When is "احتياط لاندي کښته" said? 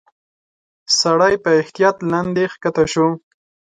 1.61-2.83